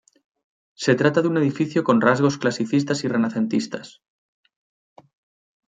Se 0.73 0.95
trata 0.95 1.21
de 1.21 1.27
un 1.27 1.37
edificio 1.37 1.83
con 1.83 2.01
rasgos 2.01 2.39
clasicistas 2.39 3.03
y 3.03 3.07
renacentistas. 3.07 4.01